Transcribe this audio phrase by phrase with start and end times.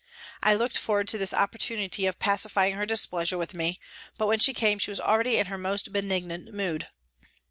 [0.41, 3.79] I looked forward to this opportunity of pacifying her displeasure with me,
[4.17, 6.87] but when she came she was already in her most benignant mood.